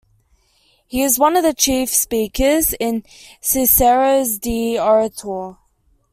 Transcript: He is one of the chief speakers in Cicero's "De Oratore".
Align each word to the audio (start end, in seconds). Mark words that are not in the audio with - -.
He 0.87 1.03
is 1.03 1.19
one 1.19 1.37
of 1.37 1.43
the 1.43 1.53
chief 1.53 1.89
speakers 1.89 2.73
in 2.73 3.03
Cicero's 3.39 4.39
"De 4.39 4.75
Oratore". 4.75 5.59